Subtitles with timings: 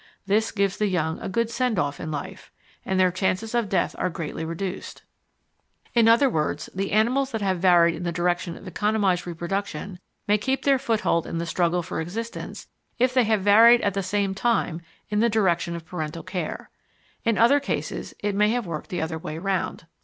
[0.25, 2.51] This gives the young a good send off in life,
[2.83, 5.03] and their chances of death are greatly reduced.
[5.93, 10.39] In other words, the animals that have varied in the direction of economised reproduction may
[10.39, 12.67] keep their foothold in the struggle for existence
[12.97, 16.71] if they have varied at the same time in the direction of parental care.
[17.23, 19.85] In other cases it may have worked the other way round.